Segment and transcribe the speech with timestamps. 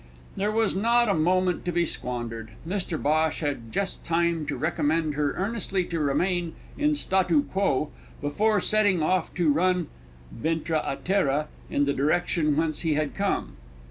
[0.35, 5.13] There was not a moment to be squandered; Mr Bhosh had just time to recommend
[5.13, 9.89] her earnestly to remain in statu quo, before setting off to run
[10.31, 13.57] ventre à terre in the direction whence he had come.